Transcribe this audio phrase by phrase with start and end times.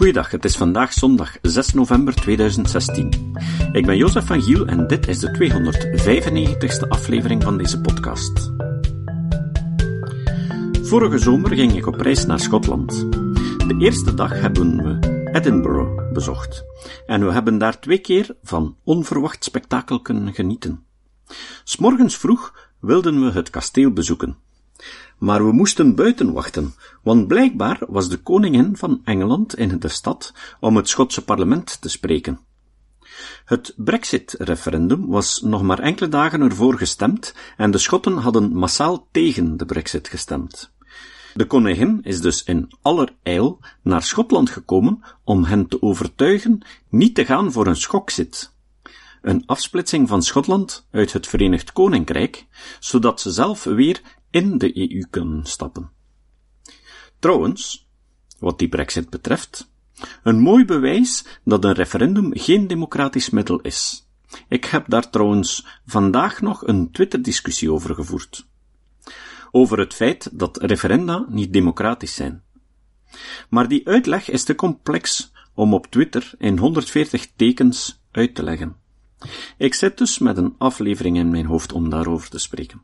[0.00, 3.36] Goeiedag, het is vandaag zondag 6 november 2016.
[3.72, 5.28] Ik ben Jozef van Giel en dit is de
[6.84, 8.52] 295ste aflevering van deze podcast.
[10.82, 12.90] Vorige zomer ging ik op reis naar Schotland.
[13.66, 16.64] De eerste dag hebben we Edinburgh bezocht
[17.06, 20.84] en we hebben daar twee keer van onverwacht spektakel kunnen genieten.
[21.64, 24.36] S'morgens vroeg wilden we het kasteel bezoeken.
[25.18, 30.34] Maar we moesten buiten wachten, want blijkbaar was de koningin van Engeland in de stad
[30.60, 32.40] om het Schotse parlement te spreken.
[33.44, 39.56] Het Brexit-referendum was nog maar enkele dagen ervoor gestemd en de Schotten hadden massaal tegen
[39.56, 40.72] de Brexit gestemd.
[41.34, 47.24] De koningin is dus in allerijl naar Schotland gekomen om hen te overtuigen niet te
[47.24, 48.52] gaan voor een schokzit,
[49.22, 52.46] een afsplitsing van Schotland uit het Verenigd Koninkrijk,
[52.80, 54.00] zodat ze zelf weer
[54.30, 55.90] in de EU kunnen stappen.
[57.18, 57.88] Trouwens,
[58.38, 59.70] wat die brexit betreft,
[60.22, 64.08] een mooi bewijs dat een referendum geen democratisch middel is.
[64.48, 68.46] Ik heb daar trouwens vandaag nog een Twitter-discussie over gevoerd.
[69.50, 72.42] Over het feit dat referenda niet democratisch zijn.
[73.48, 78.76] Maar die uitleg is te complex om op Twitter in 140 tekens uit te leggen.
[79.56, 82.82] Ik zit dus met een aflevering in mijn hoofd om daarover te spreken.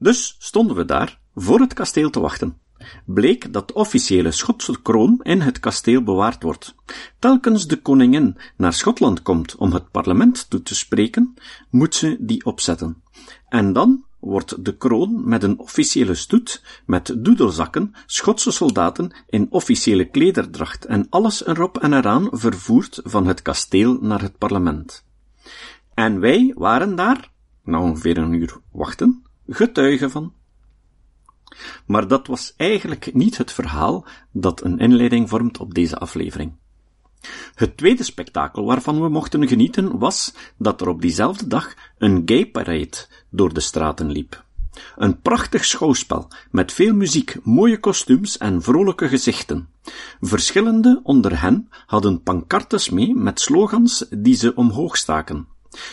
[0.00, 2.58] Dus stonden we daar, voor het kasteel te wachten.
[3.04, 6.74] Bleek dat de officiële Schotse kroon in het kasteel bewaard wordt.
[7.18, 11.34] Telkens de koningin naar Schotland komt om het parlement toe te spreken,
[11.70, 13.02] moet ze die opzetten.
[13.48, 20.04] En dan wordt de kroon met een officiële stoet, met doedelzakken, Schotse soldaten in officiële
[20.04, 25.04] klederdracht en alles erop en eraan vervoerd van het kasteel naar het parlement.
[25.94, 27.30] En wij waren daar,
[27.64, 29.19] na ongeveer een uur wachten,
[29.50, 30.32] getuige van.
[31.86, 36.52] Maar dat was eigenlijk niet het verhaal dat een inleiding vormt op deze aflevering.
[37.54, 42.46] Het tweede spektakel waarvan we mochten genieten was dat er op diezelfde dag een gay
[42.46, 44.44] parade door de straten liep.
[44.96, 49.68] Een prachtig schouwspel met veel muziek, mooie kostuums en vrolijke gezichten.
[50.20, 55.46] Verschillende onder hen hadden pancartes mee met slogans die ze omhoog staken.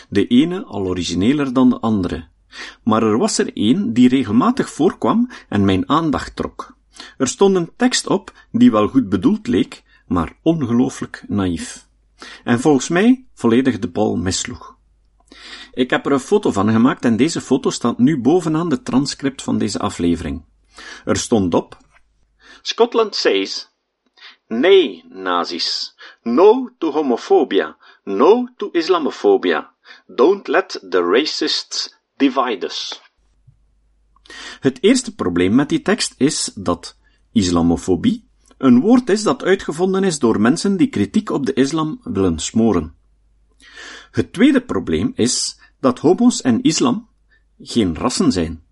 [0.08, 2.28] De ene al origineler dan de andere.
[2.82, 6.76] Maar er was er één die regelmatig voorkwam en mijn aandacht trok.
[7.16, 11.86] Er stond een tekst op die wel goed bedoeld leek, maar ongelooflijk naïef.
[12.44, 14.76] En volgens mij volledig de bal missloeg.
[15.72, 19.42] Ik heb er een foto van gemaakt en deze foto staat nu bovenaan de transcript
[19.42, 20.44] van deze aflevering.
[21.04, 21.76] Er stond op
[22.62, 23.68] Scotland says
[24.48, 25.94] Nee, nazi's.
[26.22, 27.76] No to homophobia.
[28.04, 29.74] No to Islamophobia.
[30.06, 33.00] Don't let the racists divide us.
[34.60, 36.96] Het eerste probleem met die tekst is dat
[37.32, 42.38] islamofobie een woord is dat uitgevonden is door mensen die kritiek op de islam willen
[42.38, 42.94] smoren.
[44.10, 47.08] Het tweede probleem is dat homo's en islam
[47.58, 48.62] geen rassen zijn.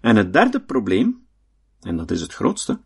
[0.00, 1.26] En het derde probleem,
[1.80, 2.80] en dat is het grootste,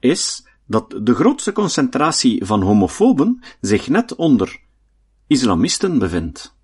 [0.00, 4.60] is dat de grootste concentratie van homofoben zich net onder
[5.26, 6.56] islamisten bevindt.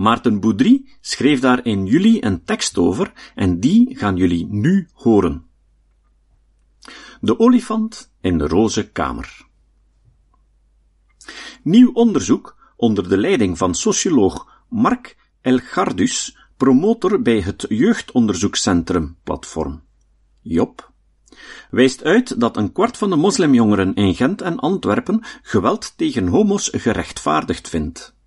[0.00, 5.44] Maarten Boudry schreef daar in juli een tekst over en die gaan jullie nu horen.
[7.20, 9.46] De olifant in de roze kamer.
[11.62, 19.82] Nieuw onderzoek onder de leiding van socioloog Mark Elgardus, promotor bij het Jeugdonderzoekscentrum Platform,
[20.40, 20.92] JOP,
[21.70, 26.68] wijst uit dat een kwart van de moslimjongeren in Gent en Antwerpen geweld tegen homo's
[26.72, 28.18] gerechtvaardigd vindt.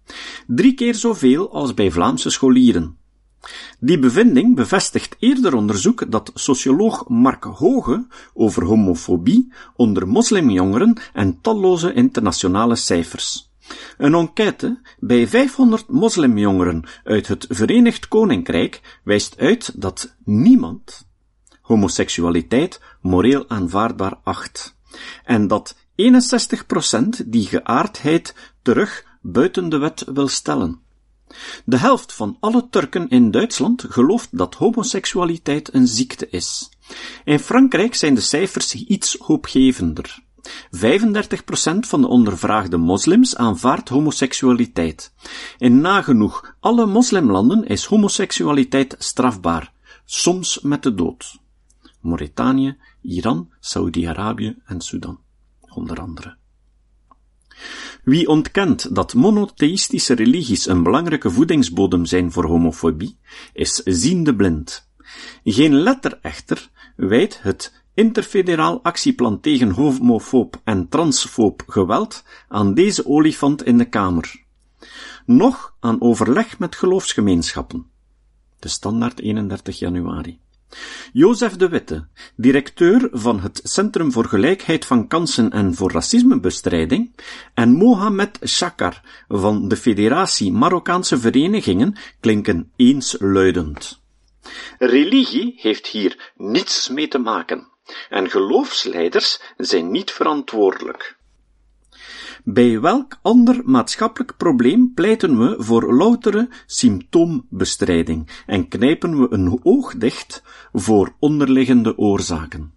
[0.47, 2.97] Drie keer zoveel als bij Vlaamse scholieren.
[3.79, 11.93] Die bevinding bevestigt eerder onderzoek dat socioloog Mark Hoge over homofobie onder moslimjongeren en talloze
[11.93, 13.51] internationale cijfers.
[13.97, 21.07] Een enquête bij 500 moslimjongeren uit het Verenigd Koninkrijk wijst uit dat niemand
[21.61, 24.75] homoseksualiteit moreel aanvaardbaar acht,
[25.23, 30.81] en dat 61% die geaardheid terug buiten de wet wil stellen.
[31.65, 36.69] De helft van alle Turken in Duitsland gelooft dat homoseksualiteit een ziekte is.
[37.23, 40.23] In Frankrijk zijn de cijfers iets hoopgevender.
[40.71, 45.13] 35% van de ondervraagde moslims aanvaardt homoseksualiteit.
[45.57, 49.73] In nagenoeg alle moslimlanden is homoseksualiteit strafbaar,
[50.05, 51.41] soms met de dood.
[52.01, 55.19] Mauritanië, Iran, Saudi-Arabië en Sudan,
[55.69, 56.37] onder andere.
[58.03, 63.17] Wie ontkent dat monotheïstische religies een belangrijke voedingsbodem zijn voor homofobie,
[63.53, 64.89] is ziende blind.
[65.43, 73.63] Geen letter echter wijt het interfederaal actieplan tegen homofoob en transfoob geweld aan deze olifant
[73.63, 74.43] in de Kamer.
[75.25, 77.85] Nog aan overleg met geloofsgemeenschappen.
[78.59, 80.39] De standaard 31 januari.
[81.13, 87.15] Jozef de Witte, directeur van het Centrum voor Gelijkheid van Kansen en voor Racismebestrijding,
[87.53, 94.01] en Mohamed Shakar van de Federatie Marokkaanse Verenigingen klinken eensluidend.
[94.77, 97.67] Religie heeft hier niets mee te maken,
[98.09, 101.21] en geloofsleiders zijn niet verantwoordelijk.
[102.45, 109.95] Bij welk ander maatschappelijk probleem pleiten we voor loutere symptoombestrijding en knijpen we een oog
[109.97, 110.43] dicht
[110.73, 112.73] voor onderliggende oorzaken?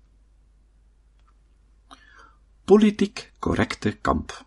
[2.65, 4.45] Politiek correcte kamp.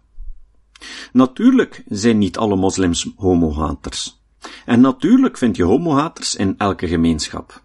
[1.11, 4.21] Natuurlijk zijn niet alle moslims homohaters.
[4.65, 7.63] En natuurlijk vind je homohaters in elke gemeenschap.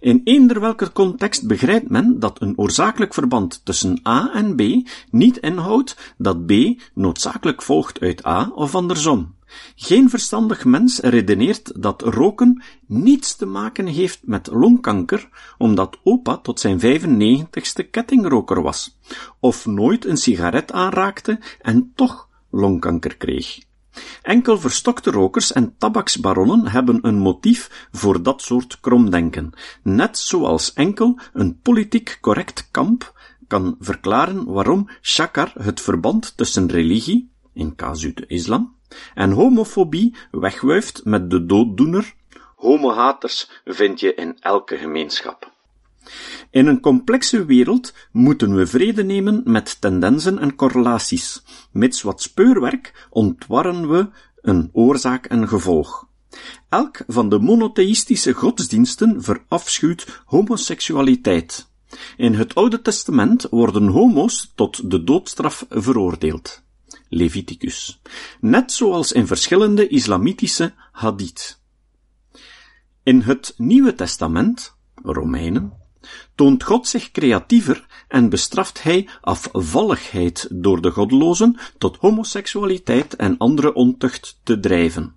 [0.00, 4.62] In eender welke context begrijpt men dat een oorzakelijk verband tussen A en B
[5.10, 6.52] niet inhoudt dat B
[6.94, 9.34] noodzakelijk volgt uit A of andersom.
[9.74, 15.28] Geen verstandig mens redeneert dat roken niets te maken heeft met longkanker,
[15.58, 18.98] omdat opa tot zijn 95ste kettingroker was,
[19.40, 23.58] of nooit een sigaret aanraakte en toch longkanker kreeg.
[24.22, 29.52] Enkel verstokte rokers en tabaksbaronnen hebben een motief voor dat soort kromdenken,
[29.82, 33.12] net zoals enkel een politiek correct kamp
[33.46, 38.74] kan verklaren waarom Shakar het verband tussen religie, in casu de islam,
[39.14, 42.14] en homofobie wegwuift met de dooddoener.
[42.56, 45.52] Homohaters vind je in elke gemeenschap.
[46.50, 51.42] In een complexe wereld moeten we vrede nemen met tendensen en correlaties.
[51.70, 54.08] Mits wat speurwerk ontwarren we
[54.40, 56.08] een oorzaak en gevolg.
[56.68, 61.68] Elk van de monotheïstische godsdiensten verafschuwt homoseksualiteit.
[62.16, 66.62] In het Oude Testament worden homo's tot de doodstraf veroordeeld.
[67.08, 68.00] Leviticus.
[68.40, 71.60] Net zoals in verschillende islamitische hadith.
[73.02, 75.79] In het Nieuwe Testament, Romeinen,
[76.34, 83.72] toont God zich creatiever en bestraft hij afvalligheid door de goddelozen tot homoseksualiteit en andere
[83.72, 85.14] ontucht te drijven.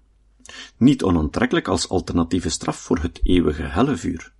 [0.78, 4.34] Niet onaantrekkelijk als alternatieve straf voor het eeuwige hellevuur.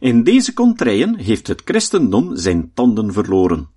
[0.00, 3.68] In deze contraien heeft het christendom zijn tanden verloren,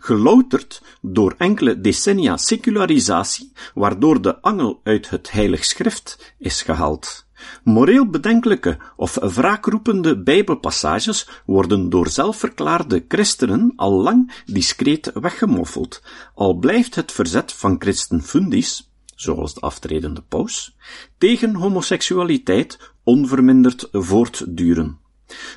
[0.00, 7.26] gelouterd door enkele decennia secularisatie, waardoor de angel uit het heilig schrift is gehaald.
[7.64, 16.02] Moreel bedenkelijke of wraakroepende bijbelpassages worden door zelfverklaarde christenen al lang discreet weggemoffeld,
[16.34, 20.76] al blijft het verzet van christen fundis, zoals de aftredende paus,
[21.18, 24.98] tegen homoseksualiteit onverminderd voortduren.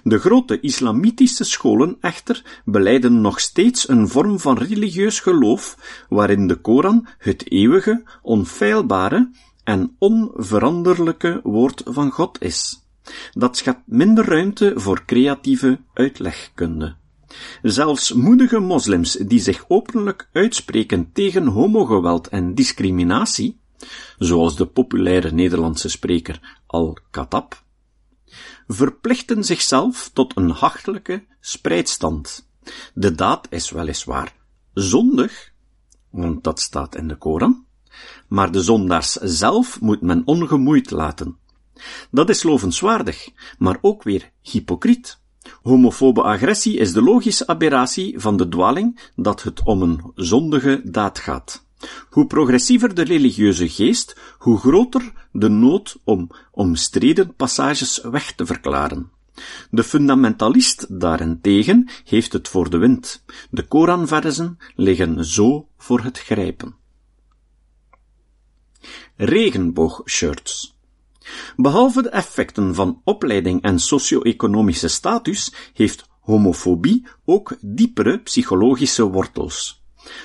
[0.04, 5.78] De grote islamitische scholen echter beleiden nog steeds een vorm van religieus geloof,
[6.10, 9.32] waarin de Koran het eeuwige, onfeilbare
[9.64, 12.86] en onveranderlijke woord van God is.
[13.32, 16.96] Dat schept minder ruimte voor creatieve uitlegkunde.
[17.62, 23.60] Zelfs moedige moslims die zich openlijk uitspreken tegen homogeweld en discriminatie,
[24.18, 27.64] zoals de populaire Nederlandse spreker Al-Khattab,
[28.68, 32.50] verplichten zichzelf tot een hachelijke spreidstand.
[32.94, 34.36] De daad is weliswaar
[34.74, 35.52] zondig,
[36.10, 37.66] want dat staat in de Koran,
[38.32, 41.38] maar de zondaars zelf moet men ongemoeid laten.
[42.12, 45.20] Dat is lovenswaardig, maar ook weer hypocriet.
[45.62, 51.20] Homofobe agressie is de logische aberratie van de dwaling dat het om een zondige daad
[51.20, 51.66] gaat.
[52.10, 59.12] Hoe progressiever de religieuze geest, hoe groter de nood om omstreden passages weg te verklaren.
[59.70, 63.24] De fundamentalist daarentegen heeft het voor de wind.
[63.50, 66.80] De Koranverzen liggen zo voor het grijpen
[69.16, 70.76] regenboogshirts.
[71.56, 79.84] Behalve de effecten van opleiding en socio-economische status heeft homofobie ook diepere psychologische wortels.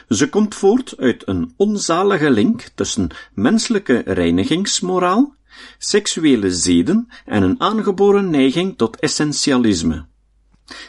[0.08, 5.34] Ze komt voort uit een onzalige link tussen menselijke reinigingsmoraal,
[5.78, 10.06] seksuele zeden en een aangeboren neiging tot essentialisme.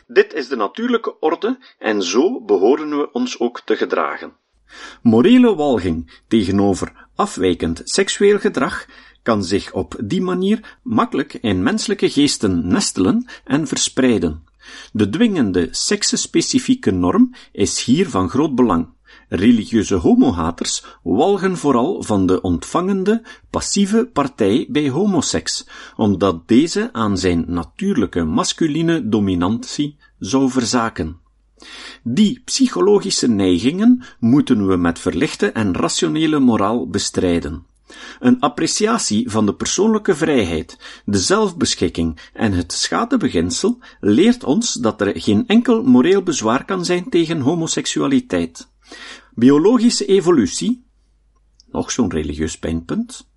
[0.07, 4.36] Dit is de natuurlijke orde en zo behoren we ons ook te gedragen.
[5.01, 8.86] Morele walging tegenover afwijkend seksueel gedrag
[9.24, 14.43] kan zich op die manier makkelijk in menselijke geesten nestelen en verspreiden.
[14.91, 18.88] De dwingende seksspecifieke norm is hier van groot belang.
[19.29, 27.43] Religieuze homohaters walgen vooral van de ontvangende, passieve partij bij homoseks, omdat deze aan zijn
[27.47, 31.19] natuurlijke masculine dominantie zou verzaken.
[32.03, 37.65] Die psychologische neigingen moeten we met verlichte en rationele moraal bestrijden.
[38.19, 45.21] Een appreciatie van de persoonlijke vrijheid, de zelfbeschikking en het schadebeginsel leert ons dat er
[45.21, 48.69] geen enkel moreel bezwaar kan zijn tegen homoseksualiteit.
[49.33, 50.85] Biologische evolutie,
[51.71, 53.29] nog zo'n religieus pijnpunt,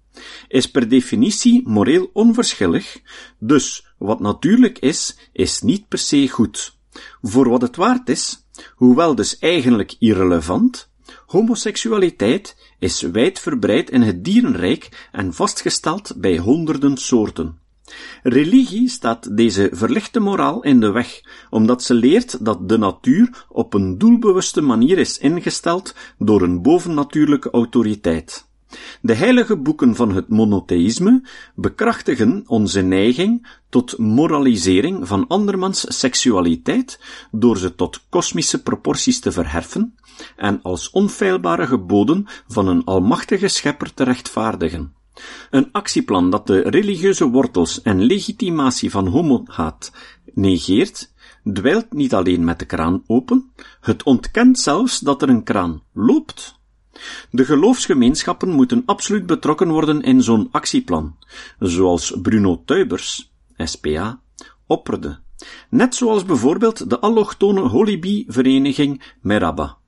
[0.48, 3.00] is per definitie moreel onverschillig,
[3.38, 6.78] dus wat natuurlijk is, is niet per se goed.
[7.22, 10.90] Voor wat het waard is, hoewel dus eigenlijk irrelevant,
[11.26, 17.58] homoseksualiteit is wijdverbreid in het dierenrijk en vastgesteld bij honderden soorten.
[18.22, 21.20] Religie staat deze verlichte moraal in de weg,
[21.50, 27.50] omdat ze leert dat de natuur op een doelbewuste manier is ingesteld door een bovennatuurlijke
[27.50, 28.48] autoriteit.
[29.00, 31.22] De heilige boeken van het monotheïsme
[31.54, 37.00] bekrachtigen onze neiging tot moralisering van andermans seksualiteit
[37.30, 39.94] door ze tot kosmische proporties te verheffen
[40.36, 44.94] en als onfeilbare geboden van een almachtige schepper te rechtvaardigen.
[45.50, 49.92] Een actieplan dat de religieuze wortels en legitimatie van homohaat
[50.34, 51.12] negeert,
[51.52, 53.50] dweilt niet alleen met de kraan open,
[53.80, 56.59] het ontkent zelfs dat er een kraan loopt.
[57.30, 61.16] De geloofsgemeenschappen moeten absoluut betrokken worden in zo'n actieplan,
[61.58, 64.20] zoals Bruno Tuibers, SPA,
[64.66, 65.18] opperde,
[65.70, 69.78] net zoals bijvoorbeeld de allochtone Holibie-vereniging Meraba.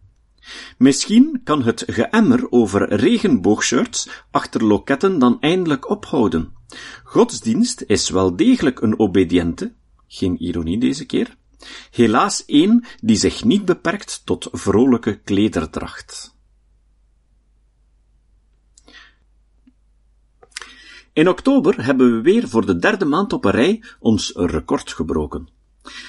[0.79, 6.53] Misschien kan het geëmmer over regenboogshirts achter loketten dan eindelijk ophouden.
[7.05, 9.73] Godsdienst is wel degelijk een obediente,
[10.07, 11.37] geen ironie deze keer,
[11.91, 16.32] helaas één die zich niet beperkt tot vrolijke klederdracht.
[21.15, 25.49] In oktober hebben we weer voor de derde maand op een rij ons record gebroken.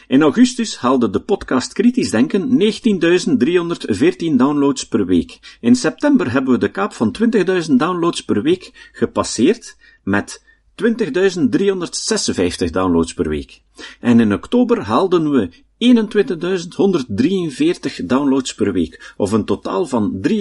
[0.07, 5.57] In augustus haalde de podcast Kritisch Denken 19.314 downloads per week.
[5.59, 10.43] In september hebben we de kaap van 20.000 downloads per week gepasseerd met
[10.83, 13.61] 20.356 downloads per week.
[13.99, 15.49] En in oktober haalden we
[15.83, 20.33] 21.143 downloads per week, of een totaal van 93.633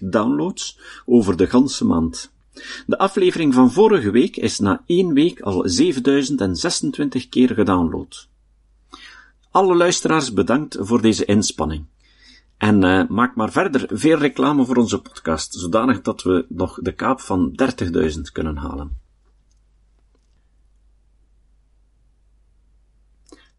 [0.00, 2.32] downloads over de ganse maand.
[2.86, 8.28] De aflevering van vorige week is na één week al 7026 keer gedownload.
[9.50, 11.84] Alle luisteraars bedankt voor deze inspanning.
[12.56, 16.92] En uh, maak maar verder veel reclame voor onze podcast, zodanig dat we nog de
[16.92, 17.60] kaap van
[18.14, 19.09] 30.000 kunnen halen.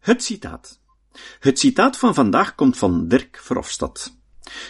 [0.02, 0.80] Het citaat.
[1.38, 4.16] Het citaat van vandaag komt van Dirk Verhofstadt.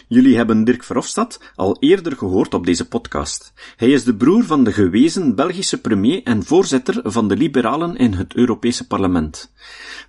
[0.08, 3.52] Jullie hebben Dirk Verhofstadt al eerder gehoord op deze podcast.
[3.76, 8.12] Hij is de broer van de gewezen Belgische premier en voorzitter van de Liberalen in
[8.12, 9.52] het Europese parlement.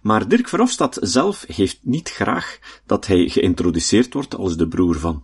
[0.01, 5.23] Maar Dirk Verhofstadt zelf heeft niet graag dat hij geïntroduceerd wordt als de broer van.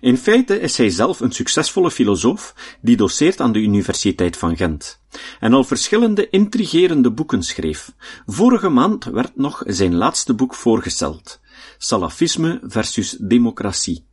[0.00, 5.00] In feite is hij zelf een succesvolle filosoof die doseert aan de Universiteit van Gent
[5.40, 7.92] en al verschillende intrigerende boeken schreef.
[8.26, 11.40] Vorige maand werd nog zijn laatste boek voorgesteld,
[11.78, 14.06] Salafisme versus Democratie.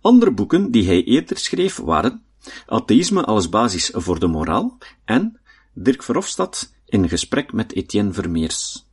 [0.00, 2.22] Andere boeken die hij eerder schreef waren
[2.66, 5.40] Atheïsme als basis voor de moraal en
[5.74, 8.86] Dirk Verhofstadt in gesprek met Etienne Vermeers.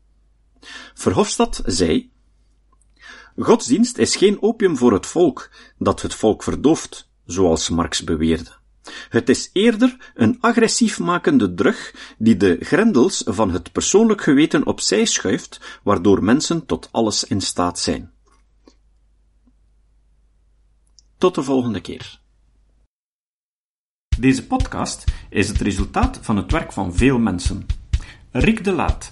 [0.94, 2.11] Verhofstadt zei
[3.38, 8.60] Godsdienst is geen opium voor het volk, dat het volk verdooft, zoals Marx beweerde.
[9.10, 15.06] Het is eerder een agressief makende drug die de grendels van het persoonlijk geweten opzij
[15.06, 18.12] schuift, waardoor mensen tot alles in staat zijn.
[21.18, 22.20] Tot de volgende keer.
[24.20, 27.66] Deze podcast is het resultaat van het werk van veel mensen.
[28.32, 29.12] Rick de Laat